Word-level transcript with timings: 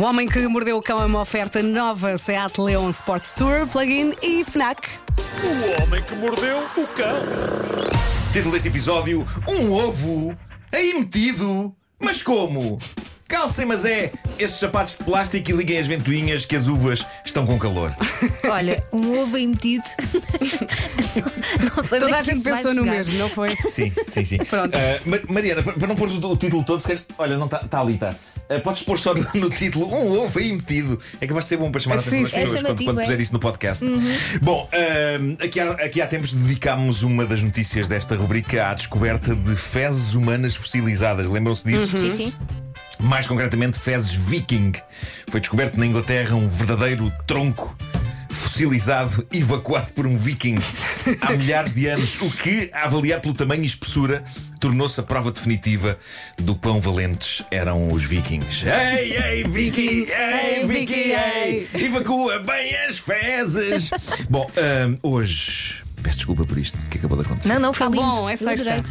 O 0.00 0.02
Homem 0.02 0.26
que 0.26 0.48
Mordeu 0.48 0.78
o 0.78 0.82
Cão 0.82 1.02
é 1.02 1.04
uma 1.04 1.20
oferta 1.20 1.62
nova 1.62 2.16
Seat 2.16 2.58
Leon 2.58 2.88
Sports 2.88 3.34
Tour, 3.36 3.66
plug-in 3.66 4.14
e 4.22 4.42
FNAC. 4.42 4.88
O 5.44 5.82
homem 5.82 6.02
que 6.02 6.14
mordeu 6.14 6.56
o 6.56 6.86
cão. 6.86 7.16
Título 8.32 8.52
deste 8.52 8.68
episódio: 8.68 9.26
Um 9.46 9.70
ovo 9.70 10.34
aí 10.72 10.94
metido. 10.94 11.76
Mas 12.00 12.22
como? 12.22 12.78
Calcem, 13.28 13.66
mas 13.66 13.84
é 13.84 14.10
esses 14.38 14.58
sapatos 14.58 14.96
de 14.96 15.04
plástico 15.04 15.50
e 15.50 15.52
liguem 15.52 15.76
as 15.76 15.86
ventoinhas 15.86 16.46
que 16.46 16.56
as 16.56 16.66
uvas 16.66 17.04
estão 17.22 17.44
com 17.44 17.58
calor. 17.58 17.94
Olha, 18.50 18.82
um 18.94 19.20
ovo 19.20 19.36
aí 19.36 19.46
metido. 19.46 19.84
não 21.76 21.84
sei 21.84 22.00
Toda 22.00 22.16
a 22.16 22.22
gente 22.22 22.42
pensou 22.42 22.72
no 22.72 22.86
mesmo, 22.86 23.18
não 23.18 23.28
foi? 23.28 23.54
Sim, 23.66 23.92
sim, 24.06 24.24
sim. 24.24 24.38
Pronto. 24.48 24.72
Ma- 25.04 25.20
Mariana, 25.28 25.62
para 25.62 25.86
não 25.86 25.94
pôr 25.94 26.08
o, 26.08 26.32
o 26.32 26.36
título 26.38 26.64
todo, 26.64 26.80
se 26.80 26.88
calhar, 26.88 27.04
olha, 27.18 27.36
não 27.36 27.44
está 27.44 27.58
tá 27.58 27.80
ali, 27.82 27.94
está. 27.94 28.14
Podes 28.58 28.82
pôr 28.82 28.98
só 28.98 29.14
no, 29.14 29.50
título 29.50 29.86
um 29.86 30.18
ovo 30.20 30.38
aí 30.38 30.52
metido. 30.52 30.98
É 31.20 31.26
que 31.26 31.32
vai 31.32 31.42
ser 31.42 31.56
bom 31.56 31.70
para 31.70 31.80
chamar 31.80 31.96
a 31.96 31.98
atenção 32.00 32.22
das 32.22 32.30
pessoas 32.32 32.54
É 32.56 32.62
quando, 32.62 32.84
quando 32.84 33.00
é. 33.00 33.04
puser 33.04 33.20
isso 33.20 33.32
no 33.32 33.38
podcast. 33.38 33.84
Bom, 34.42 34.68
ah, 34.72 35.44
aqui, 35.44 35.60
há, 35.60 35.70
aqui 35.72 36.02
há 36.02 36.06
tempos 36.06 36.34
dedicámos 36.34 37.02
uma 37.02 37.24
das 37.24 37.42
notícias 37.42 37.86
desta 37.88 38.16
rubrica 38.16 38.68
à 38.68 38.74
descoberta 38.74 39.34
de 39.34 39.54
fezes 39.54 40.14
humanas 40.14 40.56
fossilizadas. 40.56 41.28
Lembram-se 41.28 41.64
disso? 41.64 41.96
Sim, 41.96 42.10
sim. 42.10 42.32
Mais 42.98 43.26
concretamente, 43.26 43.78
fezes 43.78 44.12
viking. 44.12 44.72
Foi 45.28 45.40
descoberto 45.40 45.78
na 45.78 45.86
Inglaterra 45.86 46.34
um 46.34 46.48
verdadeiro 46.48 47.10
tronco 47.26 47.76
fossilizado, 48.28 49.26
evacuado 49.32 49.92
por 49.92 50.06
um 50.06 50.16
viking 50.16 50.56
há 51.20 51.32
milhares 51.32 51.74
de 51.74 51.86
anos, 51.86 52.20
o 52.20 52.30
que, 52.30 52.70
a 52.72 52.84
avaliar 52.84 53.20
pelo 53.20 53.34
tamanho 53.34 53.62
e 53.62 53.66
espessura, 53.66 54.24
tornou-se 54.60 55.00
a 55.00 55.02
prova 55.02 55.32
definitiva 55.32 55.98
do 56.38 56.54
quão 56.54 56.78
valentes 56.80 57.42
eram 57.50 57.90
os 57.90 58.04
vikings. 58.04 58.64
Ei, 58.66 59.16
ei, 59.16 59.44
viking! 59.44 60.06
Ei, 60.10 60.66
viking! 60.66 60.94
Ei! 61.12 61.68
Evacua 61.74 62.38
bem 62.40 62.74
as 62.88 62.98
fezes! 62.98 63.90
Bom, 64.30 64.48
hoje. 65.02 65.82
Peço 66.02 66.16
desculpa 66.18 66.44
por 66.46 66.56
isto 66.56 66.78
que 66.86 66.96
acabou 66.98 67.18
de 67.18 67.24
acontecer. 67.24 67.48
Não, 67.50 67.60
não, 67.60 67.72
foi 67.74 67.86
Tá 67.88 67.92
lindo. 67.94 68.06
bom, 68.06 68.28
é 68.30 68.32
Eu 68.34 68.38
sexta. 68.38 68.70
adorei. 68.72 68.90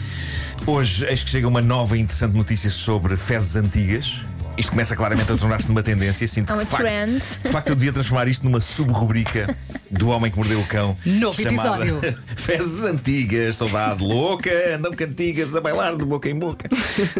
Hoje, 0.68 1.06
eis 1.06 1.24
que 1.24 1.30
chega 1.32 1.48
uma 1.48 1.62
nova 1.62 1.98
e 1.98 2.02
interessante 2.02 2.36
notícia 2.38 2.70
sobre 2.70 3.18
fezes 3.18 3.56
antigas. 3.56 4.16
Isto 4.60 4.72
começa 4.72 4.94
claramente 4.94 5.32
a 5.32 5.38
tornar-se 5.38 5.70
numa 5.70 5.82
tendência. 5.82 6.28
Sinto 6.28 6.52
É 6.52 6.58
que 6.58 6.66
de 6.66 6.70
facto, 6.70 6.84
trend. 6.84 7.24
de 7.46 7.50
facto 7.50 7.70
eu 7.70 7.76
devia 7.78 7.94
transformar 7.94 8.28
isto 8.28 8.44
numa 8.44 8.60
sub-rubrica 8.60 9.56
do 9.90 10.10
Homem 10.10 10.30
que 10.30 10.38
Mordeu 10.38 10.60
o 10.60 10.66
Cão. 10.66 10.98
Novo 11.06 11.42
chamada 11.42 11.86
episódio. 11.86 12.18
Fezes 12.36 12.84
antigas, 12.84 13.56
saudade 13.56 14.04
louca, 14.04 14.52
andam 14.76 14.92
cantigas 14.92 15.56
a 15.56 15.62
bailar 15.62 15.96
de 15.96 16.04
boca 16.04 16.30
em 16.30 16.38
boca. 16.38 16.68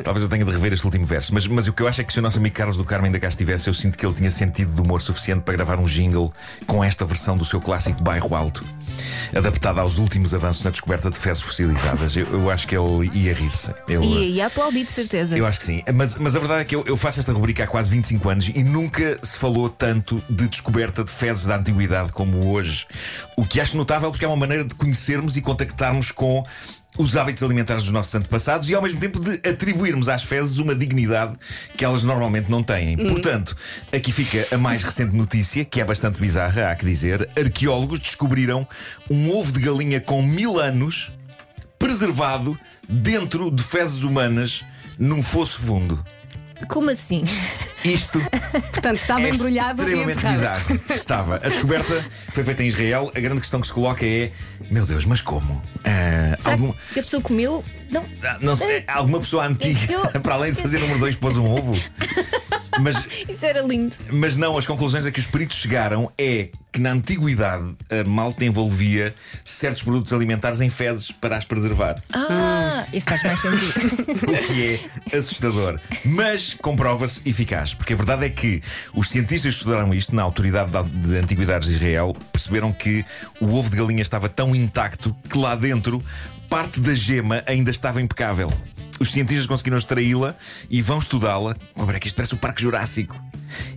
Talvez 0.04 0.22
eu 0.22 0.30
tenha 0.30 0.44
de 0.44 0.52
rever 0.52 0.74
este 0.74 0.86
último 0.86 1.06
verso, 1.06 1.34
mas, 1.34 1.48
mas 1.48 1.66
o 1.66 1.72
que 1.72 1.82
eu 1.82 1.88
acho 1.88 2.02
é 2.02 2.04
que 2.04 2.12
se 2.12 2.20
o 2.20 2.22
nosso 2.22 2.40
amigo 2.40 2.54
Carlos 2.54 2.76
do 2.76 2.84
Carmo 2.84 3.06
ainda 3.06 3.20
cá 3.22 3.30
estivesse, 3.30 3.70
eu 3.70 3.74
sinto 3.74 3.98
que 3.98 4.06
ele 4.06 4.14
tinha 4.14 4.30
sentido 4.30 4.76
de 4.76 4.82
humor 4.82 5.02
suficiente 5.02 5.44
para 5.44 5.54
gravar 5.54 5.80
um 5.80 5.86
jingle 5.86 6.34
com 6.68 6.84
esta 6.84 7.06
versão 7.06 7.38
do 7.38 7.46
seu 7.46 7.62
clássico 7.62 8.04
Bairro 8.04 8.36
Alto. 8.36 8.66
Adaptada 9.36 9.82
aos 9.82 9.98
últimos 9.98 10.34
avanços 10.34 10.64
na 10.64 10.72
descoberta 10.72 11.10
de 11.10 11.18
fezes 11.20 11.42
fossilizadas. 11.44 12.16
Eu, 12.16 12.26
eu 12.28 12.50
acho 12.50 12.68
que 12.68 12.76
ele 12.76 13.10
ia 13.14 13.34
rir-se. 13.34 13.72
Ele- 13.88 14.06
E, 14.06 14.34
e 14.36 14.42
aplaudi, 14.42 14.84
de 14.84 14.92
certeza. 14.92 15.38
eu 15.38 15.46
acho 15.46 15.60
que 15.60 15.66
sim. 15.66 15.84
Mas, 15.94 16.16
mas 16.16 16.36
a 16.36 16.40
verdade 16.40 16.62
é 16.62 16.66
que 16.66 16.76
eu, 16.76 16.84
eu 16.86 16.98
faço 16.98 17.20
esta 17.20 17.32
rubrica 17.32 17.64
há 17.64 17.68
quase 17.68 17.90
25 17.90 18.30
anos 18.30 18.50
e 18.54 18.64
nunca 18.64 19.20
se 19.22 19.38
falou 19.38 19.70
tanto 19.70 20.22
de 20.30 20.48
descoberta 20.48 21.04
de 21.04 21.12
fezes 21.12 21.46
da 21.46 21.58
antiguidade 21.58 22.12
como 22.12 22.52
hoje. 22.52 22.86
O 23.36 23.46
que 23.46 23.60
acho 23.60 23.78
notável 23.78 24.10
porque 24.12 24.26
é 24.26 24.28
uma 24.28 24.38
maneira 24.38 24.64
de 24.64 24.76
conhecermos 24.76 25.38
e 25.38 25.42
contactarmos 25.42 26.12
com 26.12 26.46
os 27.00 27.16
hábitos 27.16 27.42
alimentares 27.42 27.84
dos 27.84 27.94
nossos 27.94 28.14
antepassados 28.14 28.70
e 28.70 28.76
ao 28.76 28.82
mesmo 28.82 29.00
tempo 29.00 29.22
de 29.22 29.36
atribuirmos 29.50 30.10
às 30.10 30.22
fezes 30.22 30.58
uma 30.58 30.76
dignidade 30.76 31.34
que 31.78 31.86
elas 31.86 32.04
normalmente 32.04 32.52
não 32.52 32.62
têm. 32.62 32.98
Portanto, 32.98 33.56
aqui 33.92 34.12
fica 34.12 34.46
a 34.54 34.58
mais 34.58 34.84
recente 34.84 35.16
notícia, 35.16 35.64
que 35.64 35.80
é 35.80 35.86
bastante 35.86 36.20
bizarra, 36.20 36.70
há 36.70 36.76
que 36.76 36.86
dizer. 36.86 37.30
Arqueólogos 37.38 38.00
descobriram 38.00 38.68
um 39.10 39.32
ovo 39.32 39.54
de 39.54 39.62
galinha 39.62 40.02
com 40.02 40.22
mil 40.22 40.60
anos 40.60 41.10
preservado 41.80 42.60
dentro 42.88 43.50
de 43.50 43.64
fezes 43.64 44.04
humanas 44.04 44.66
num 45.00 45.24
fosso 45.24 45.62
fundo. 45.62 46.04
Como 46.68 46.90
assim? 46.90 47.24
Isto 47.86 48.20
Portanto, 48.72 48.96
estava 48.98 49.22
é 49.22 49.30
embrulhado 49.30 49.82
extremamente 49.84 50.26
bizarro. 50.26 50.80
Estava. 50.94 51.36
A 51.38 51.50
descoberta 51.50 52.06
foi 52.30 52.44
feita 52.44 52.64
em 52.64 52.68
Israel. 52.68 53.12
A 53.16 53.20
grande 53.20 53.42
questão 53.42 53.62
que 53.62 53.68
se 53.68 53.74
coloca 53.74 54.06
é: 54.06 54.32
meu 54.70 54.86
Deus, 54.86 55.06
mas 55.06 55.22
como? 55.22 55.62
Ah, 55.86 56.36
Será 56.38 56.52
algum- 56.52 56.74
que 56.94 57.00
a 57.00 57.04
pessoa 57.04 57.22
comeu? 57.22 57.64
Não. 57.92 58.06
ah, 58.24 58.38
não 58.42 58.56
sei, 58.56 58.84
alguma 58.88 59.20
pessoa 59.20 59.46
antiga, 59.48 59.92
Eu- 59.92 60.06
para 60.22 60.36
além 60.36 60.54
de 60.54 60.62
fazer 60.62 60.80
número 60.80 61.00
2, 61.00 61.16
pôs 61.16 61.38
um 61.38 61.46
ovo? 61.50 61.74
Mas, 62.82 63.06
Isso 63.28 63.46
era 63.46 63.62
lindo. 63.62 63.96
mas 64.12 64.38
não, 64.38 64.58
as 64.58 64.66
conclusões 64.68 65.06
a 65.06 65.12
que 65.12 65.20
os 65.20 65.26
peritos 65.26 65.58
chegaram 65.58 66.12
é 66.18 66.50
que 66.72 66.80
na 66.80 66.92
antiguidade 66.92 67.76
a 67.90 68.08
malta 68.08 68.46
envolvia 68.46 69.14
certos 69.44 69.82
produtos 69.84 70.14
alimentares 70.14 70.62
em 70.62 70.70
fezes 70.70 71.12
para 71.12 71.36
as 71.36 71.44
preservar. 71.46 71.96
Ah, 72.14 72.59
isso 72.94 73.08
faz 73.10 73.24
mais 73.24 73.40
sentido. 73.40 74.24
o 74.32 74.42
que 74.42 74.80
é 75.12 75.18
assustador. 75.18 75.80
Mas 76.06 76.54
comprova-se 76.56 77.22
eficaz, 77.28 77.74
porque 77.74 77.94
a 77.94 77.96
verdade 77.96 78.26
é 78.26 78.30
que 78.30 78.62
os 78.94 79.10
cientistas 79.10 79.54
que 79.54 79.60
estudaram 79.60 79.94
isto 79.94 80.16
na 80.16 80.24
Autoridade 80.24 80.72
da- 80.72 80.82
de 80.82 81.18
Antiguidades 81.18 81.68
de 81.68 81.76
Israel 81.76 82.16
perceberam 82.32 82.72
que 82.72 83.06
o 83.42 83.54
ovo 83.56 83.70
de 83.70 83.78
galinha 83.78 84.02
estava 84.02 84.28
tão 84.30 84.56
intacto 84.56 85.16
que 85.30 85.38
lá 85.38 85.56
dentro 85.56 86.04
parte 86.50 86.80
da 86.80 86.94
gema 86.94 87.44
ainda 87.46 87.70
estava 87.72 88.02
impecável. 88.02 88.52
Os 89.00 89.12
cientistas 89.12 89.46
conseguiram 89.48 89.78
extraí-la 89.78 90.36
e 90.70 90.82
vão 90.82 91.00
estudá-la. 91.00 91.56
Agora 91.76 91.98
é 91.98 92.00
que 92.00 92.08
isto 92.08 92.16
parece 92.16 92.34
o 92.34 92.38
Parque 92.38 92.62
Jurássico. 92.62 93.16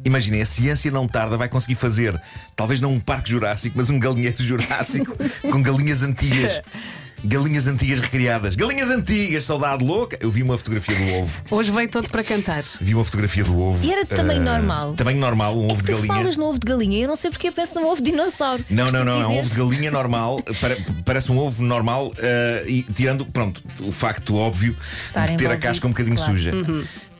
Imaginem, 0.04 0.42
a 0.42 0.46
ciência 0.46 0.90
não 0.90 1.06
tarda, 1.06 1.36
vai 1.36 1.48
conseguir 1.48 1.76
fazer, 1.76 2.20
talvez 2.56 2.80
não 2.80 2.92
um 2.92 3.00
parque 3.00 3.30
jurássico, 3.30 3.74
mas 3.76 3.88
um 3.88 3.98
galinheiro 3.98 4.36
jurássico 4.42 5.16
com 5.42 5.62
galinhas 5.62 6.02
antigas. 6.02 6.60
Galinhas 7.24 7.66
antigas 7.68 8.00
recriadas. 8.00 8.56
Galinhas 8.56 8.90
antigas, 8.90 9.44
saudade 9.44 9.84
louca. 9.84 10.16
Eu 10.20 10.30
vi 10.30 10.42
uma 10.42 10.58
fotografia 10.58 10.94
do 10.94 11.14
ovo. 11.22 11.42
Hoje 11.50 11.70
veio 11.70 11.88
todo 11.88 12.08
para 12.10 12.24
cantar. 12.24 12.62
Vi 12.80 12.94
uma 12.94 13.04
fotografia 13.04 13.44
do 13.44 13.60
ovo. 13.60 13.84
E 13.86 13.92
era 13.92 14.02
de 14.02 14.08
tamanho 14.10 14.40
Ah, 14.42 14.56
normal? 14.58 14.94
Tamanho 14.94 15.18
normal, 15.20 15.56
um 15.56 15.66
ovo 15.70 15.76
de 15.82 15.86
Tu 15.86 15.92
galinha. 15.92 16.14
falas 16.14 16.36
no 16.36 16.46
ovo 16.46 16.58
de 16.58 16.66
galinha, 16.66 16.98
eu 17.04 17.08
não 17.08 17.16
sei 17.16 17.30
porque 17.30 17.48
eu 17.48 17.52
penso 17.52 17.74
num 17.76 17.86
ovo 17.86 18.02
de 18.02 18.10
dinossauro. 18.10 18.64
Não, 18.68 18.90
não, 18.90 19.04
não, 19.04 19.22
é 19.22 19.26
um 19.26 19.38
ovo 19.38 19.48
de 19.48 19.56
galinha 19.56 19.90
normal, 19.90 20.42
pare- 20.60 20.84
parece 21.04 21.30
um 21.30 21.38
ovo 21.38 21.62
normal 21.62 22.12
ah, 22.18 22.64
e 22.66 22.82
tirando, 22.82 23.24
pronto, 23.24 23.62
o 23.80 23.92
facto 23.92 24.34
óbvio 24.36 24.76
Estar 24.98 25.28
de 25.28 25.36
ter 25.36 25.50
a 25.50 25.56
casca 25.56 25.86
um 25.86 25.90
bocadinho 25.90 26.16
claro. 26.16 26.32
suja. 26.32 26.52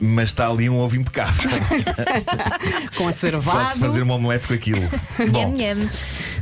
Mas 0.01 0.29
está 0.29 0.49
ali 0.49 0.69
um 0.69 0.79
ovo 0.79 0.97
impecável. 0.97 1.49
Conservado. 2.97 3.57
Pode-se 3.59 3.79
fazer 3.79 4.01
uma 4.01 4.15
omelete 4.15 4.47
com 4.47 4.53
aquilo. 4.53 4.81
Bom, 5.31 5.49
Nham, 5.53 5.75
nham. 5.75 5.89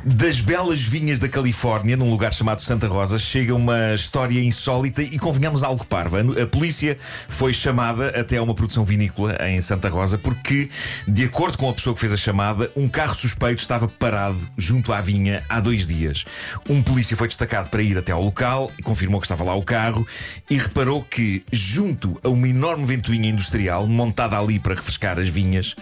Das 0.03 0.41
belas 0.41 0.81
vinhas 0.81 1.19
da 1.19 1.29
Califórnia, 1.29 1.95
num 1.95 2.09
lugar 2.09 2.33
chamado 2.33 2.59
Santa 2.61 2.87
Rosa, 2.87 3.19
chega 3.19 3.53
uma 3.53 3.93
história 3.93 4.43
insólita 4.43 5.03
e 5.03 5.19
convenhamos 5.19 5.61
algo 5.61 5.85
parva. 5.85 6.21
A 6.41 6.47
polícia 6.47 6.97
foi 7.29 7.53
chamada 7.53 8.07
até 8.19 8.37
a 8.37 8.43
uma 8.43 8.55
produção 8.55 8.83
vinícola 8.83 9.37
em 9.47 9.61
Santa 9.61 9.89
Rosa 9.89 10.17
porque, 10.17 10.69
de 11.07 11.25
acordo 11.25 11.55
com 11.55 11.69
a 11.69 11.73
pessoa 11.73 11.93
que 11.93 11.99
fez 11.99 12.11
a 12.13 12.17
chamada, 12.17 12.71
um 12.75 12.89
carro 12.89 13.13
suspeito 13.13 13.61
estava 13.61 13.87
parado 13.87 14.39
junto 14.57 14.91
à 14.91 15.01
vinha 15.01 15.43
há 15.47 15.59
dois 15.59 15.85
dias. 15.85 16.25
Um 16.67 16.81
polícia 16.81 17.15
foi 17.15 17.27
destacado 17.27 17.69
para 17.69 17.83
ir 17.83 17.95
até 17.95 18.11
ao 18.11 18.23
local, 18.23 18.71
confirmou 18.83 19.21
que 19.21 19.25
estava 19.25 19.43
lá 19.43 19.53
o 19.53 19.61
carro 19.61 20.05
e 20.49 20.57
reparou 20.57 21.03
que, 21.03 21.43
junto 21.51 22.19
a 22.23 22.29
uma 22.29 22.47
enorme 22.47 22.85
ventoinha 22.85 23.29
industrial 23.29 23.85
montada 23.85 24.39
ali 24.39 24.57
para 24.57 24.73
refrescar 24.73 25.19
as 25.19 25.29
vinhas, 25.29 25.75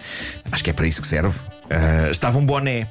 acho 0.52 0.62
que 0.62 0.68
é 0.68 0.74
para 0.74 0.86
isso 0.86 1.00
que 1.00 1.08
serve, 1.08 1.40
ah, 1.70 2.10
estava 2.10 2.36
um 2.36 2.44
boné. 2.44 2.86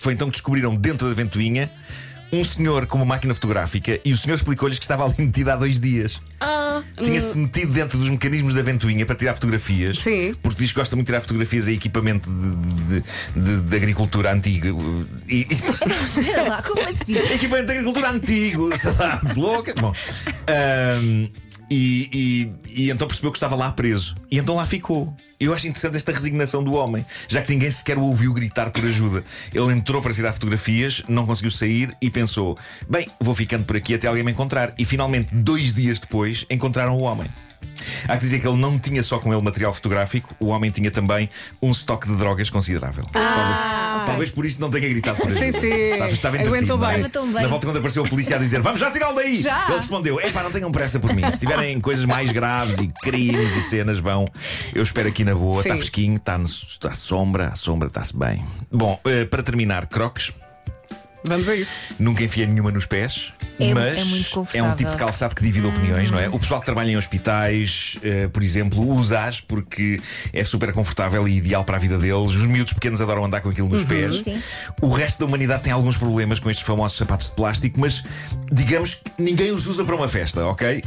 Foi 0.00 0.14
então 0.14 0.28
que 0.28 0.32
descobriram 0.32 0.74
dentro 0.74 1.06
da 1.06 1.14
ventoinha 1.14 1.70
um 2.32 2.42
senhor 2.44 2.86
com 2.86 2.96
uma 2.96 3.04
máquina 3.04 3.34
fotográfica 3.34 4.00
e 4.04 4.12
o 4.12 4.16
senhor 4.16 4.36
explicou-lhes 4.36 4.78
que 4.78 4.84
estava 4.84 5.04
ali 5.04 5.14
metido 5.18 5.50
há 5.50 5.56
dois 5.56 5.78
dias. 5.80 6.18
Ah, 6.40 6.80
Tinha-se 6.96 7.36
metido 7.36 7.72
dentro 7.72 7.98
dos 7.98 8.08
mecanismos 8.08 8.54
da 8.54 8.62
ventoinha 8.62 9.04
para 9.04 9.16
tirar 9.16 9.34
fotografias. 9.34 9.98
Sim. 9.98 10.32
Porque 10.40 10.60
diz 10.62 10.72
que 10.72 10.78
gosta 10.78 10.94
muito 10.96 11.06
de 11.06 11.10
tirar 11.12 11.20
fotografias 11.20 11.66
a 11.68 11.72
equipamento 11.72 12.30
de, 12.30 13.00
de- 13.00 13.40
de- 13.56 13.60
de 13.62 13.76
agricultura 13.76 14.32
antiga. 14.32 14.68
E, 15.28 15.40
e- 15.40 15.46
espera 15.52 16.44
lá, 16.48 16.62
como 16.62 16.80
assim? 16.88 17.16
equipamento 17.34 17.66
de 17.66 17.72
agricultura 17.72 18.10
antigo, 18.10 18.74
saudades 18.78 19.34
louca. 19.36 19.74
Bom, 19.78 19.92
ahm, 20.46 21.28
e, 21.70 22.50
e- 22.66 22.84
e 22.84 22.90
então 22.90 23.06
percebeu 23.06 23.30
que 23.30 23.36
estava 23.38 23.54
lá 23.54 23.70
preso. 23.70 24.14
E 24.30 24.38
então 24.38 24.54
lá 24.56 24.66
ficou. 24.66 25.14
Eu 25.38 25.54
acho 25.54 25.66
interessante 25.68 25.96
esta 25.96 26.12
resignação 26.12 26.62
do 26.62 26.74
homem, 26.74 27.06
já 27.26 27.40
que 27.40 27.50
ninguém 27.50 27.70
sequer 27.70 27.96
o 27.96 28.02
ouviu 28.02 28.32
gritar 28.34 28.70
por 28.70 28.84
ajuda. 28.84 29.24
Ele 29.54 29.72
entrou 29.72 30.02
para 30.02 30.12
tirar 30.12 30.32
fotografias, 30.34 31.02
não 31.08 31.24
conseguiu 31.24 31.50
sair 31.50 31.94
e 32.02 32.10
pensou: 32.10 32.58
bem, 32.88 33.08
vou 33.20 33.34
ficando 33.34 33.64
por 33.64 33.76
aqui 33.76 33.94
até 33.94 34.06
alguém 34.06 34.22
me 34.24 34.32
encontrar. 34.32 34.74
E 34.76 34.84
finalmente, 34.84 35.34
dois 35.34 35.72
dias 35.72 35.98
depois, 35.98 36.44
encontraram 36.50 36.94
o 36.96 37.00
homem. 37.00 37.30
Há 38.08 38.16
que 38.16 38.20
dizer 38.24 38.40
que 38.40 38.48
ele 38.48 38.56
não 38.58 38.78
tinha 38.78 39.02
só 39.02 39.18
com 39.18 39.32
ele 39.32 39.42
material 39.42 39.72
fotográfico, 39.72 40.34
o 40.40 40.46
homem 40.46 40.70
tinha 40.70 40.90
também 40.90 41.28
um 41.62 41.70
estoque 41.70 42.08
de 42.08 42.16
drogas 42.16 42.48
considerável. 42.50 43.04
Ah, 43.14 43.89
Talvez 44.06 44.30
por 44.30 44.44
isso 44.46 44.60
não 44.60 44.70
tenha 44.70 44.88
gritado 44.88 45.18
por 45.18 45.30
Sim, 45.36 45.52
sim. 45.52 45.68
Estava, 45.68 46.10
estava 46.10 46.36
Aguentou 46.38 46.84
é? 46.84 46.98
bem. 46.98 47.10
Bem. 47.10 47.42
Na 47.42 47.48
volta, 47.48 47.66
quando 47.66 47.76
apareceu 47.78 48.04
a 48.04 48.08
polícia 48.08 48.36
a 48.36 48.38
dizer 48.38 48.60
Vamos 48.60 48.80
já 48.80 48.90
tirá-lo 48.90 49.14
daí! 49.16 49.36
Já? 49.36 49.66
Ele 49.68 49.76
respondeu: 49.76 50.20
Epá, 50.20 50.42
não 50.42 50.50
tenham 50.50 50.70
pressa 50.72 50.98
por 50.98 51.12
mim. 51.14 51.28
Se 51.30 51.38
tiverem 51.40 51.80
coisas 51.80 52.04
mais 52.04 52.30
graves 52.32 52.78
e 52.78 52.88
crimes 53.02 53.56
e 53.56 53.62
cenas, 53.62 53.98
vão. 53.98 54.24
Eu 54.74 54.82
espero 54.82 55.08
aqui 55.08 55.24
na 55.24 55.34
boa. 55.34 55.60
Está 55.62 55.74
Sim. 55.74 55.78
fresquinho, 55.78 56.16
está 56.16 56.36
no- 56.38 56.44
está 56.44 56.88
à 56.88 56.94
sombra, 56.94 57.48
a 57.48 57.54
sombra 57.54 57.88
está-se 57.88 58.16
bem. 58.16 58.44
Bom, 58.70 58.98
eh, 59.04 59.24
para 59.24 59.42
terminar, 59.42 59.86
croques. 59.86 60.32
Vamos 61.24 61.48
a 61.48 61.54
isso. 61.54 61.70
Nunca 61.98 62.24
enfiei 62.24 62.46
nenhuma 62.46 62.70
nos 62.70 62.86
pés. 62.86 63.32
É- 63.58 63.74
mas 63.74 63.98
é 63.98 64.04
muito 64.04 64.26
é 64.26 64.30
confortável. 64.30 64.70
um 64.72 64.74
tipo 64.74 64.90
de 64.90 64.96
calçado 64.96 65.34
que 65.34 65.42
divide 65.42 65.66
opiniões, 65.66 66.10
não 66.10 66.18
é? 66.18 66.28
O 66.30 66.38
pessoal 66.38 66.60
que 66.60 66.66
trabalha 66.66 66.90
em 66.90 66.96
hospitais, 66.96 67.98
eh, 68.02 68.26
por 68.32 68.42
exemplo, 68.42 68.80
usa-as 68.88 69.38
porque 69.40 70.00
é 70.32 70.42
super 70.44 70.72
confortável 70.72 71.28
e 71.28 71.36
ideal 71.36 71.62
para 71.62 71.76
a 71.76 71.78
vida 71.78 71.98
deles. 71.98 72.30
Os 72.30 72.46
miúdos 72.46 72.72
pequenos 72.72 73.02
adoram 73.02 73.22
andar 73.24 73.42
com 73.42 73.50
aquilo 73.50 73.68
nos 73.68 73.84
pés. 73.84 74.22
Sim. 74.22 74.40
O 74.80 74.88
resto 74.88 75.18
da 75.18 75.26
humanidade 75.26 75.62
tem 75.62 75.72
alguns 75.74 75.98
problemas 75.98 76.40
com 76.40 76.48
estes 76.50 76.66
famosos 76.66 76.96
sapatos 76.96 77.28
de 77.28 77.34
plástico, 77.34 77.78
mas 77.78 78.02
digamos 78.50 78.94
que 78.94 79.02
ninguém 79.22 79.50
os 79.52 79.66
usa 79.66 79.84
para 79.84 79.94
uma 79.94 80.08
festa, 80.08 80.46
ok? 80.46 80.82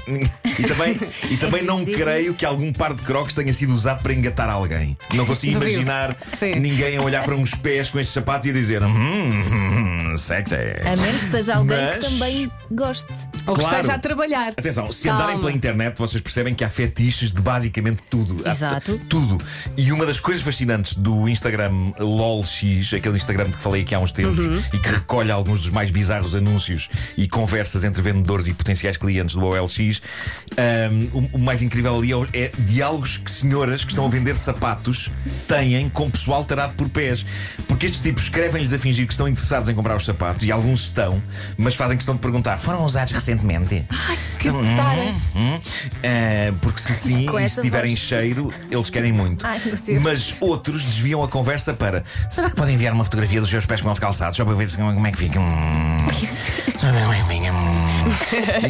E 0.58 0.64
também, 0.64 0.98
e 1.30 1.38
também 1.38 1.62
não 1.64 1.82
Inclusive- 1.82 2.04
creio 2.04 2.34
que 2.34 2.44
algum 2.44 2.74
par 2.74 2.96
de 2.96 3.04
crocs 3.04 3.36
tenha 3.36 3.54
sido 3.54 3.72
usado 3.72 4.02
para 4.02 4.14
engatar 4.16 4.50
alguém. 4.50 4.98
Não 5.14 5.28
consigo 5.28 5.54
imaginar 5.62 6.16
ninguém 6.60 6.98
a 6.98 7.02
olhar 7.04 7.24
para 7.24 7.36
uns 7.36 7.54
pés 7.54 7.92
com 7.92 8.00
estes 8.00 8.14
sapatos 8.14 8.48
e 8.48 8.50
a 8.50 8.54
dizer 8.54 8.82
hum, 8.82 10.16
sexy. 10.24 10.56
A 10.56 10.96
menos 10.98 11.24
que 11.24 11.30
seja 11.30 11.56
alguém 11.56 11.78
Mas- 11.78 11.96
que 12.06 12.12
também 12.12 12.52
goste. 12.72 13.14
Ou 13.46 13.54
que 13.56 13.62
Claro. 13.62 13.76
esteja 13.78 13.94
a 13.96 14.00
trabalhar. 14.00 14.50
Atenção, 14.58 14.92
se 14.92 15.08
Calma. 15.08 15.22
andarem 15.22 15.40
pela 15.40 15.52
internet, 15.52 15.98
vocês 15.98 16.22
percebem 16.22 16.56
que 16.56 16.64
há 16.64 16.70
fetiches 16.70 17.32
de 17.34 17.42
basicamente 17.42 18.02
tudo. 18.10 18.42
Há 18.46 18.52
Exato. 18.52 18.98
t- 18.98 19.06
Tudo. 19.10 19.40
E 19.78 19.92
uma 19.92 20.06
das 20.06 20.20
coisas 20.20 20.42
fascinantes 20.44 20.94
do 20.96 21.28
Instagram 21.30 21.92
LOLX, 22.00 22.94
aquele 22.94 23.16
Instagram 23.18 23.46
de 23.46 23.58
que 23.58 23.62
falei 23.62 23.82
aqui 23.84 23.94
há 23.94 24.00
uns 24.00 24.12
tempos, 24.12 24.44
Uhum. 24.46 24.62
e 24.74 24.78
que 24.80 24.90
recolhe 24.90 25.32
alguns 25.32 25.62
dos 25.62 25.70
mais 25.70 25.92
bizarros 25.92 26.36
anúncios 26.36 26.90
e 27.18 27.28
conversas 27.28 27.84
entre 27.84 28.02
vendedores 28.02 28.48
e 28.48 28.54
potenciais 28.54 28.98
clientes 28.98 29.36
do 29.36 29.44
OLX, 29.46 30.02
o 31.34 31.38
mais 31.38 31.62
incrível 31.62 31.96
ali 31.98 32.12
é, 32.14 32.46
é 32.46 32.52
diálogos 32.60 33.18
que 33.18 33.30
senhoras 33.30 33.84
que 33.84 33.92
estão 33.92 34.06
a 34.06 34.10
vender 34.10 34.36
sapatos 34.36 35.10
têm 35.48 35.90
com 35.90 36.10
pessoal 36.10 36.44
tarado 36.46 36.74
por 36.76 36.90
pés. 36.90 37.26
Porque 37.68 37.86
estes 37.88 38.02
tipos 38.02 38.24
escrevem-lhes 38.24 38.74
a 38.74 38.80
fingir 38.80 39.06
que 39.06 39.14
estão 39.14 39.28
interessados 39.28 39.70
em 39.70 39.76
comprar 39.76 39.96
os 39.96 40.06
sapatos, 40.06 40.13
e 40.42 40.52
alguns 40.52 40.82
estão, 40.84 41.22
mas 41.58 41.76
fazem 41.76 41.98
questão 41.98 42.16
de 42.16 42.22
perguntar: 42.22 42.58
foram 42.58 42.84
usados 42.86 43.14
recentemente? 43.14 43.86
Que 44.40 44.50
tara. 44.76 45.14
Hum? 45.36 45.60
Ah, 46.04 46.54
porque 46.62 46.80
se 46.82 46.94
sim, 46.94 47.26
Com 47.34 47.40
e 47.40 47.44
essa 47.44 47.56
se 47.56 47.62
tiverem 47.62 47.92
voz. 47.92 48.00
cheiro, 48.00 48.54
eles 48.70 48.90
querem 48.90 49.12
muito. 49.12 49.46
Ai, 49.46 49.60
meu 49.66 49.76
Deus. 49.76 50.02
Mas 50.04 50.42
outros 50.42 50.84
desviam 50.84 51.24
a 51.24 51.28
conversa 51.28 51.74
para 51.74 52.04
será 52.30 52.50
que 52.50 52.56
podem 52.56 52.76
enviar 52.76 52.94
uma 52.94 53.04
fotografia 53.04 53.40
dos 53.42 53.50
seus 53.50 53.66
pés 53.66 53.82
com 53.82 53.88
eles 53.90 54.00
calçados 54.00 54.38
só 54.38 54.46
para 54.46 54.54
ver 54.56 54.70
se- 54.70 54.78
como 54.78 55.08
é 55.08 55.12
que 55.12 55.18
fica? 55.18 55.40
Hum. 55.40 56.08
Só 56.78 56.88
para 56.90 57.00
ver 57.00 57.02
como 57.02 57.14
é 57.14 57.18
que 57.22 57.34
fica? 57.34 57.54
Hum. 57.54 57.86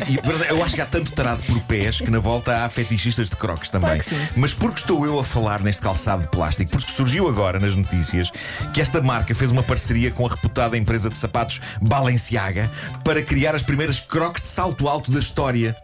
E- 0.07 0.13
e, 0.13 0.49
eu 0.49 0.63
acho 0.63 0.75
que 0.75 0.81
há 0.81 0.85
tanto 0.85 1.11
tarado 1.13 1.41
por 1.43 1.59
pés 1.61 1.99
que 1.99 2.11
na 2.11 2.19
volta 2.19 2.63
há 2.63 2.69
fetichistas 2.69 3.29
de 3.29 3.35
crocs 3.35 3.69
também. 3.69 3.99
Claro 3.99 4.03
que 4.03 4.09
sim. 4.09 4.27
Mas 4.35 4.53
porque 4.53 4.79
estou 4.79 5.05
eu 5.05 5.19
a 5.19 5.23
falar 5.23 5.61
neste 5.61 5.81
calçado 5.81 6.21
de 6.23 6.27
plástico? 6.29 6.71
Porque 6.71 6.91
surgiu 6.91 7.27
agora 7.27 7.59
nas 7.59 7.73
notícias 7.75 8.29
que 8.73 8.81
esta 8.81 9.01
marca 9.01 9.33
fez 9.33 9.51
uma 9.51 9.63
parceria 9.63 10.11
com 10.11 10.25
a 10.27 10.29
reputada 10.29 10.77
empresa 10.77 11.09
de 11.09 11.17
sapatos 11.17 11.32
Balenciaga 11.81 12.69
para 13.03 13.21
criar 13.21 13.55
as 13.55 13.63
primeiras 13.63 13.99
crocs 13.99 14.41
de 14.43 14.47
salto 14.47 14.87
alto 14.87 15.11
da 15.11 15.19
história. 15.19 15.75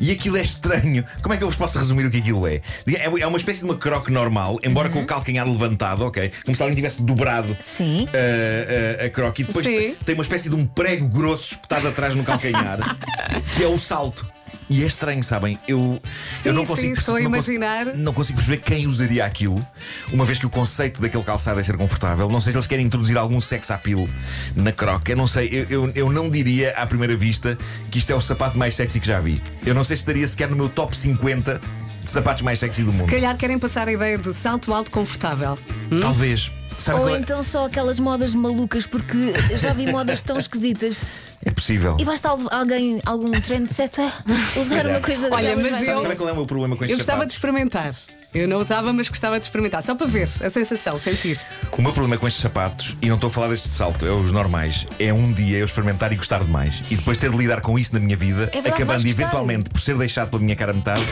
E 0.00 0.10
aquilo 0.10 0.38
é 0.38 0.42
estranho. 0.42 1.04
Como 1.20 1.34
é 1.34 1.36
que 1.36 1.44
eu 1.44 1.48
vos 1.48 1.56
posso 1.56 1.78
resumir 1.78 2.06
o 2.06 2.10
que 2.10 2.16
aquilo 2.18 2.46
é? 2.46 2.62
É 2.86 3.20
é 3.20 3.26
uma 3.26 3.36
espécie 3.36 3.58
de 3.60 3.66
uma 3.66 3.76
croque 3.76 4.10
normal, 4.10 4.58
embora 4.64 4.88
Uhum. 4.88 4.94
com 4.94 5.00
o 5.02 5.06
calcanhar 5.06 5.46
levantado, 5.46 6.04
ok? 6.06 6.32
Como 6.46 6.56
se 6.56 6.62
alguém 6.62 6.74
tivesse 6.74 7.02
dobrado 7.02 7.54
Sim. 7.60 8.06
a, 8.08 9.02
a, 9.02 9.06
a 9.06 9.10
croque. 9.10 9.42
E 9.42 9.44
depois 9.44 9.66
Sim. 9.66 9.72
te- 9.92 10.04
tem 10.06 10.14
uma 10.14 10.22
espécie 10.22 10.48
de 10.48 10.54
um 10.54 10.66
prego 10.66 11.06
grosso 11.08 11.52
espetado 11.54 11.88
atrás 11.88 12.14
no 12.14 12.24
calcanhar, 12.24 12.78
que 13.54 13.62
é 13.62 13.66
o 13.66 13.76
salto. 13.78 14.26
E 14.72 14.82
é 14.82 14.86
estranho, 14.86 15.22
sabem? 15.22 15.58
Eu, 15.68 16.00
eu 16.44 16.52
Sim, 16.52 16.52
não 16.52 16.64
consigo 16.66 16.94
sim, 16.94 17.00
estou 17.00 17.14
a 17.14 17.18
perce- 17.18 17.28
não 17.28 17.56
imaginar. 17.58 17.84
não 17.96 18.12
consigo 18.14 18.38
perceber 18.38 18.62
quem 18.62 18.86
usaria 18.86 19.24
aquilo, 19.24 19.64
uma 20.12 20.24
vez 20.24 20.38
que 20.38 20.46
o 20.46 20.50
conceito 20.50 21.00
daquele 21.00 21.22
calçado 21.24 21.60
é 21.60 21.62
ser 21.62 21.76
confortável. 21.76 22.28
Não 22.30 22.40
sei 22.40 22.52
se 22.52 22.58
eles 22.58 22.66
querem 22.66 22.86
introduzir 22.86 23.16
algum 23.18 23.40
sex 23.40 23.70
appeal 23.70 24.08
na 24.56 24.72
croque. 24.72 25.12
Eu 25.12 25.16
não 25.16 25.26
sei, 25.26 25.48
eu, 25.52 25.66
eu, 25.68 25.92
eu 25.94 26.12
não 26.12 26.30
diria 26.30 26.70
à 26.76 26.86
primeira 26.86 27.16
vista 27.16 27.56
que 27.90 27.98
isto 27.98 28.10
é 28.10 28.14
o 28.14 28.20
sapato 28.20 28.56
mais 28.56 28.74
sexy 28.74 28.98
que 28.98 29.06
já 29.06 29.20
vi. 29.20 29.42
Eu 29.66 29.74
não 29.74 29.84
sei 29.84 29.96
se 29.96 30.02
estaria 30.02 30.26
sequer 30.26 30.48
no 30.48 30.56
meu 30.56 30.68
top 30.68 30.96
50 30.96 31.60
de 32.02 32.10
sapatos 32.10 32.42
mais 32.42 32.58
sexy 32.58 32.82
do 32.82 32.92
mundo. 32.92 33.08
Se 33.08 33.14
calhar 33.14 33.36
querem 33.36 33.58
passar 33.58 33.86
a 33.88 33.92
ideia 33.92 34.16
de 34.18 34.32
salto 34.34 34.72
alto 34.72 34.90
confortável. 34.90 35.58
Talvez. 36.00 36.50
Sabe 36.78 36.98
Ou 36.98 37.04
qual 37.06 37.16
é? 37.16 37.18
então 37.18 37.42
só 37.42 37.66
aquelas 37.66 38.00
modas 38.00 38.34
malucas, 38.34 38.86
porque 38.86 39.32
já 39.56 39.72
vi 39.72 39.86
modas 39.90 40.22
tão 40.22 40.38
esquisitas. 40.38 41.04
É 41.44 41.50
possível. 41.50 41.96
E 41.98 42.04
basta 42.04 42.28
al- 42.28 42.48
alguém, 42.50 43.00
algum 43.06 43.30
trendsetter, 43.32 44.10
usar 44.56 44.86
uma 44.86 45.00
coisa 45.00 45.28
Olha, 45.32 45.54
daquelas 45.54 45.62
mas 45.62 45.70
mais 45.72 45.82
eu- 45.84 45.94
Sabe, 45.94 46.02
sabe 46.02 46.16
qual 46.16 46.28
é 46.28 46.32
o 46.32 46.36
meu 46.36 46.46
problema 46.46 46.76
com 46.76 46.82
Eu 46.84 46.86
estes 46.86 46.98
gostava 46.98 47.26
de 47.26 47.32
sapatos? 47.32 47.36
experimentar. 47.36 47.94
Eu 48.34 48.48
não 48.48 48.58
usava, 48.58 48.92
mas 48.92 49.08
gostava 49.08 49.38
de 49.38 49.44
experimentar. 49.44 49.82
Só 49.82 49.94
para 49.94 50.06
ver 50.06 50.28
a 50.42 50.50
sensação, 50.50 50.98
sentir. 50.98 51.38
O 51.70 51.82
meu 51.82 51.92
problema 51.92 52.16
com 52.16 52.26
estes 52.26 52.42
sapatos, 52.42 52.96
e 53.02 53.08
não 53.08 53.16
estou 53.16 53.28
a 53.28 53.30
falar 53.30 53.48
deste 53.48 53.68
de 53.68 53.74
salto, 53.74 54.06
é 54.06 54.10
os 54.10 54.32
normais, 54.32 54.86
é 54.98 55.12
um 55.12 55.32
dia 55.32 55.58
eu 55.58 55.64
experimentar 55.64 56.12
e 56.12 56.16
gostar 56.16 56.42
demais. 56.42 56.82
E 56.90 56.96
depois 56.96 57.18
ter 57.18 57.30
de 57.30 57.36
lidar 57.36 57.60
com 57.60 57.78
isso 57.78 57.92
na 57.92 58.00
minha 58.00 58.16
vida, 58.16 58.44
É 58.52 58.60
verdade, 58.60 58.68
acabando 58.82 59.06
eventualmente 59.06 59.68
por 59.70 59.80
ser 59.80 59.96
deixado 59.96 60.30
pela 60.30 60.42
minha 60.42 60.56
cara 60.56 60.72
metade 60.72 61.02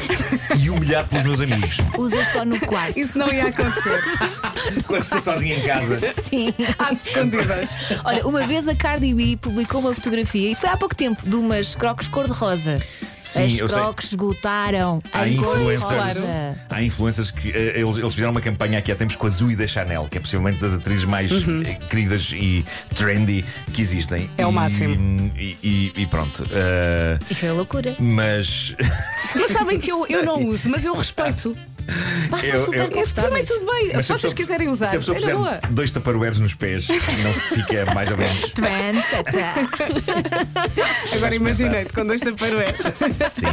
e 0.59 0.71
humilhado 0.71 1.09
pelos 1.09 1.25
meus 1.25 1.41
amigos. 1.41 1.77
Usas 1.99 2.29
só 2.29 2.45
no 2.45 2.59
quarto. 2.61 2.99
Isso 2.99 3.19
não 3.19 3.31
ia 3.33 3.47
acontecer. 3.49 4.03
Quando 4.87 5.03
estou 5.03 5.21
sozinho 5.21 5.57
em 5.57 5.61
casa. 5.63 5.99
Sim. 6.23 6.55
Às 6.79 7.07
escondidas. 7.07 7.71
Olha, 8.05 8.27
uma 8.27 8.47
vez 8.47 8.67
a 8.67 8.75
Cardi 8.75 9.13
B 9.15 9.37
publicou 9.37 9.81
uma 9.81 9.95
fotografia 9.95 10.51
e 10.53 10.55
foi 10.55 10.71
há 10.71 10.77
pouco 10.77 10.95
tempo 10.95 11.29
de 11.29 11.37
umas 11.37 11.75
crocs 11.75 12.09
cor-de-rosa. 12.09 12.81
Sim, 13.23 13.61
As 13.63 13.71
crocs 13.73 14.07
esgotaram. 14.13 15.03
Há 15.13 15.29
em 15.29 15.35
influencers, 15.37 15.83
cor-de-rosa. 15.83 16.55
há 16.69 16.83
influencers 16.83 17.31
que 17.31 17.51
eh, 17.51 17.81
eles, 17.81 17.97
eles 17.99 18.15
fizeram 18.15 18.31
uma 18.33 18.41
campanha 18.41 18.79
aqui 18.79 18.91
há 18.91 18.97
tempos 18.97 19.17
com 19.17 19.27
a 19.27 19.31
Zoe 19.31 19.55
da 19.55 19.67
Chanel, 19.67 20.09
que 20.11 20.19
é 20.19 20.21
possivelmente 20.21 20.59
das 20.59 20.75
atrizes 20.75 21.05
mais 21.05 21.31
eh, 21.33 21.75
queridas 21.89 22.31
e 22.33 22.65
trendy 22.97 23.45
que 23.73 23.83
existem. 23.83 24.23
Uhum. 24.23 24.29
É 24.39 24.47
o 24.47 24.51
E- 24.51 24.55
máximo. 24.55 25.33
E, 25.37 25.57
e- 25.63 25.93
e 25.97 26.07
pronto. 26.07 26.45
eh, 26.51 27.19
E 27.31 27.35
foi 27.35 27.49
a 27.49 27.53
loucura. 27.53 27.95
mas 27.99 28.75
Mas 29.35 29.51
sabem 29.53 29.79
que 29.79 29.91
eu, 29.93 30.07
eu 30.09 30.25
não 30.25 30.43
uso, 30.49 30.69
mas 30.69 30.85
eu 30.85 30.95
respeito. 30.95 31.57
Passa 32.31 32.47
Eu- 32.47 32.65
super 32.65 32.81
eu- 32.81 32.91
confortáveis. 32.91 33.49
tudo 33.49 33.67
bem. 33.73 33.93
Mas 33.95 34.07
Se 34.07 34.13
vocês 34.13 34.35
quiserem 34.35 34.69
usar, 34.69 34.87
Se 34.87 34.97
a 34.97 34.99
pessoa 34.99 35.17
é 35.17 35.21
puser 35.21 35.37
boa. 35.37 35.61
dois 35.71 35.93
taparoeiros 35.93 36.39
nos 36.39 36.55
pés, 36.55 36.87
não 36.89 37.33
fica 37.57 37.95
mais 37.95 38.11
ou 38.11 38.17
menos. 38.17 38.51
Agora 41.15 41.35
imaginei-te 41.35 41.93
com 41.93 42.07
dois 42.07 42.21
taparoeiros. 42.21 42.81
Sim. 43.29 43.47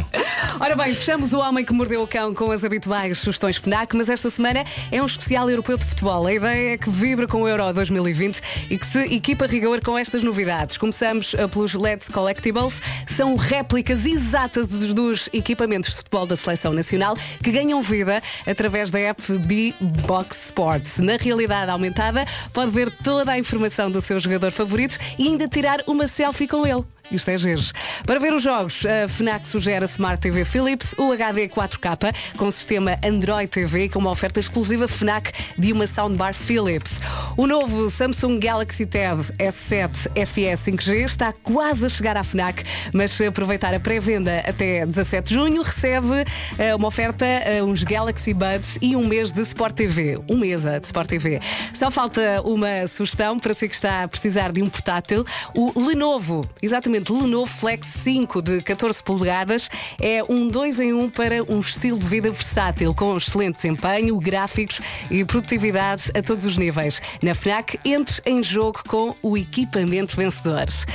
Ora 0.60 0.76
bem, 0.76 0.94
fechamos 0.94 1.32
o 1.32 1.38
Homem 1.38 1.64
que 1.64 1.72
Mordeu 1.72 2.02
o 2.02 2.06
Cão 2.06 2.34
com 2.34 2.50
as 2.50 2.64
habituais 2.64 3.18
sugestões 3.18 3.56
FNAC, 3.56 3.96
mas 3.96 4.08
esta 4.08 4.30
semana 4.30 4.64
é 4.90 5.02
um 5.02 5.06
especial 5.06 5.48
europeu 5.50 5.76
de 5.76 5.84
futebol. 5.84 6.26
A 6.26 6.32
ideia 6.32 6.74
é 6.74 6.78
que 6.78 6.88
vibra 6.90 7.26
com 7.26 7.42
o 7.42 7.48
Euro 7.48 7.72
2020 7.72 8.40
e 8.70 8.78
que 8.78 8.86
se 8.86 8.98
equipa 9.14 9.44
a 9.44 9.48
rigor 9.48 9.80
com 9.82 9.98
estas 9.98 10.22
novidades. 10.22 10.76
Começamos 10.76 11.34
eh, 11.34 11.46
pelos 11.48 11.74
Let's 11.74 12.08
Collectibles. 12.08 12.80
São 13.16 13.36
réplicas 13.36 14.06
exatas 14.06 14.68
dos, 14.68 14.94
dos 14.94 15.28
equipamentos 15.32 15.90
de 15.90 15.96
futebol 15.96 16.26
da 16.26 16.36
Seleção 16.36 16.72
Nacional 16.72 17.16
que 17.42 17.50
ganham 17.50 17.82
vida 17.82 18.22
através 18.46 18.90
da 18.90 18.98
app 18.98 19.20
B-Box 19.32 20.46
Sports. 20.46 20.98
Na 20.98 21.16
realidade 21.16 21.70
aumentada, 21.70 22.26
pode 22.52 22.70
ver 22.70 22.90
toda 22.90 23.32
a 23.32 23.38
informação 23.38 23.90
do 23.90 24.00
seu 24.00 24.18
jogador 24.20 24.50
favorito 24.52 24.98
e 25.18 25.28
ainda 25.28 25.48
tirar 25.48 25.82
uma 25.86 26.06
selfie 26.06 26.48
com 26.48 26.66
ele. 26.66 26.84
Isto 27.10 27.30
é 27.30 27.38
giro. 27.38 27.62
Para 28.04 28.20
ver 28.20 28.32
os 28.32 28.42
jogos, 28.42 28.84
a 28.84 29.08
FNAC 29.08 29.46
sugere 29.46 29.84
a 29.84 29.88
Smart 29.88 30.20
TV 30.20 30.44
Philips, 30.44 30.94
o 30.98 31.12
HD 31.12 31.48
4K 31.48 32.14
com 32.36 32.50
sistema 32.50 32.98
Android 33.04 33.48
TV 33.48 33.88
com 33.88 33.98
uma 33.98 34.10
oferta 34.10 34.40
exclusiva 34.40 34.86
FNAC 34.86 35.32
de 35.56 35.72
uma 35.72 35.86
soundbar 35.86 36.34
Philips. 36.34 37.00
O 37.36 37.46
novo 37.46 37.90
Samsung 37.90 38.38
Galaxy 38.38 38.84
Tab 38.84 39.20
S7 39.38 40.26
FE 40.26 40.70
5G 40.70 41.04
está 41.04 41.32
quase 41.32 41.86
a 41.86 41.88
chegar 41.88 42.16
à 42.16 42.24
FNAC, 42.24 42.64
mas 42.92 43.12
se 43.12 43.26
aproveitar 43.26 43.72
a 43.74 43.80
pré-venda 43.80 44.40
até 44.46 44.84
17 44.84 45.28
de 45.28 45.34
junho, 45.34 45.62
recebe 45.62 46.24
eh, 46.58 46.74
uma 46.74 46.88
oferta, 46.88 47.24
eh, 47.24 47.62
uns 47.62 47.82
Galaxy 47.82 48.34
Buds 48.34 48.78
e 48.80 48.96
um 48.96 49.06
mês 49.06 49.30
de 49.30 49.42
Sport 49.42 49.74
TV. 49.74 50.18
Um 50.28 50.36
mês 50.36 50.64
eh, 50.64 50.80
de 50.80 50.86
Sport 50.86 51.08
TV. 51.08 51.40
Só 51.74 51.90
falta 51.90 52.42
uma 52.42 52.86
sugestão 52.86 53.38
para 53.38 53.54
si 53.54 53.68
que 53.68 53.74
está 53.74 54.04
a 54.04 54.08
precisar 54.08 54.52
de 54.52 54.62
um 54.62 54.68
portátil. 54.68 55.24
O 55.54 55.86
Lenovo, 55.86 56.48
exatamente, 56.62 56.97
Lenovo 57.08 57.46
Flex 57.46 57.86
5 57.86 58.42
de 58.42 58.60
14 58.60 59.02
polegadas, 59.02 59.70
é 60.00 60.22
um 60.28 60.48
2 60.48 60.80
em 60.80 60.92
1 60.92 61.10
para 61.10 61.42
um 61.44 61.60
estilo 61.60 61.98
de 61.98 62.06
vida 62.06 62.30
versátil, 62.30 62.92
com 62.94 63.16
excelente 63.16 63.56
desempenho, 63.56 64.18
gráficos 64.18 64.80
e 65.10 65.24
produtividade 65.24 66.10
a 66.16 66.22
todos 66.22 66.44
os 66.44 66.56
níveis. 66.56 67.00
Na 67.22 67.28
Na 67.28 67.34
FNAC, 67.34 67.78
entre 67.84 68.22
em 68.24 68.42
jogo 68.42 68.82
com 68.88 69.14
o 69.20 69.36
equipamento 69.36 70.16
vencedores. 70.16 70.86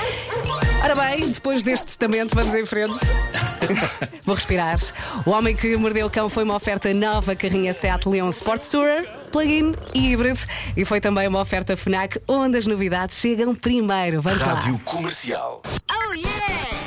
Ora 0.83 0.95
bem, 0.95 1.29
depois 1.29 1.61
deste 1.61 1.85
testamento, 1.85 2.33
vamos 2.33 2.55
em 2.55 2.65
frente. 2.65 2.95
Vou 4.25 4.33
respirar. 4.33 4.79
O 5.27 5.29
Homem 5.29 5.55
que 5.55 5.77
Mordeu 5.77 6.07
o 6.07 6.09
Cão 6.09 6.27
foi 6.29 6.43
uma 6.43 6.55
oferta 6.55 6.91
nova 6.91 7.35
carrinha 7.35 7.71
Seat 7.71 8.09
Leon 8.09 8.29
Sport 8.29 8.63
Tourer, 8.63 9.07
plug-in 9.33 9.73
e 9.93 10.13
híbrido. 10.13 10.39
E 10.77 10.85
foi 10.85 11.01
também 11.01 11.27
uma 11.27 11.41
oferta 11.41 11.75
FNAC, 11.75 12.21
onde 12.27 12.57
as 12.57 12.67
novidades 12.67 13.17
chegam 13.17 13.55
primeiro. 13.55 14.21
Vamos 14.21 14.39
lá. 14.39 14.53
Rádio 14.53 14.79
Comercial. 14.79 15.61
Oh 15.91 16.13
yeah! 16.13 16.82